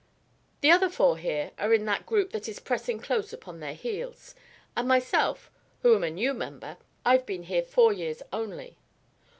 The 0.61 0.71
other 0.71 0.89
four 0.89 1.15
here 1.19 1.51
are 1.59 1.75
in 1.75 1.85
that 1.85 2.07
group 2.07 2.31
that 2.31 2.49
is 2.49 2.59
pressing 2.59 2.99
close 2.99 3.33
upon 3.33 3.59
their 3.59 3.75
heels; 3.75 4.33
and 4.75 4.87
myself, 4.87 5.51
who 5.83 5.93
am 5.93 6.03
a 6.03 6.09
new 6.09 6.33
member: 6.33 6.77
I've 7.05 7.27
been 7.27 7.43
here 7.43 7.61
four 7.61 7.93
years 7.93 8.23
only. 8.33 8.79